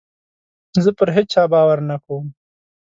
زه 0.83 0.91
پر 0.97 1.09
هېچا 1.15 1.43
باور 1.51 1.79
نه 1.89 1.97
کوم. 2.05 2.25